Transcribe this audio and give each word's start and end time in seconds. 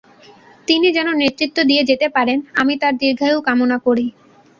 তিনি 0.67 0.87
যেন 0.91 1.07
নেতৃত্ব 1.13 1.57
দিয়ে 1.63 1.83
যেতে 1.83 2.07
পারেন, 2.09 2.37
আমি 2.55 2.73
তাঁর 2.81 2.93
দীর্ঘায়ু 3.01 3.39
কামনা 3.47 3.77
করি। 3.79 4.05